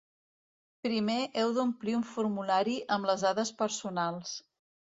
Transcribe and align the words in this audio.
Primer 0.87 1.17
heu 1.41 1.53
d'omplir 1.59 1.95
un 1.99 2.07
formulari 2.15 2.75
amb 2.97 3.13
les 3.13 3.29
dades 3.29 3.55
personals. 3.63 4.37